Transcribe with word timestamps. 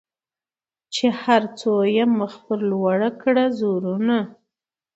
چي 0.93 1.05
هر 1.21 1.41
څو 1.59 1.73
یې 1.95 2.05
مخ 2.17 2.33
پر 2.45 2.59
لوړه 2.69 3.09
کړه 3.21 3.45
زورونه 3.59 4.17